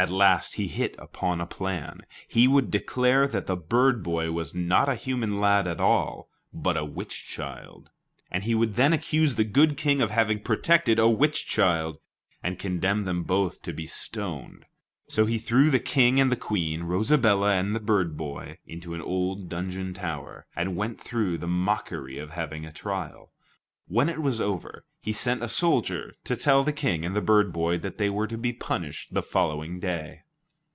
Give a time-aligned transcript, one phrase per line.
[0.01, 2.07] At last he hit upon a plan.
[2.27, 6.75] He would declare that the bird boy was not a human lad at all, but
[6.75, 7.91] a witch child;
[8.41, 11.99] he would then accuse the good King of having protected a witch child,
[12.41, 14.65] and condemn them both to be stoned.
[15.07, 19.01] So he threw the King and the Queen, Rosabella and the bird boy, into an
[19.01, 23.27] old dungeon tower, and went through the mockery of having a trial.
[23.87, 27.51] When it was over, he sent a soldier to tell the King and the bird
[27.51, 30.21] boy that they were to be punished the following day.